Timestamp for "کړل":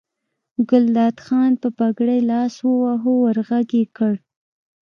3.95-4.17